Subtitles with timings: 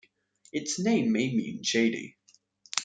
[0.51, 2.17] Its name may mean "shady".